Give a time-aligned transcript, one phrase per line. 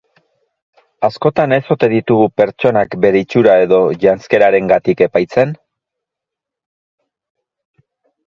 [1.07, 5.53] Askotan ez ote ditugu pertsonak bere itxura edo janzkerarengatik epaitzen?